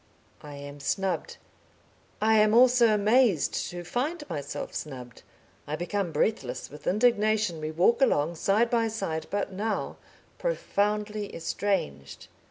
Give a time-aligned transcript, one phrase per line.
[0.41, 1.37] I am snubbed.
[2.19, 5.21] I am also amazed to find myself snubbed.
[5.67, 7.61] I become breathless with indignation.
[7.61, 9.97] We walk along side by side, but now
[10.39, 12.29] profoundly estranged.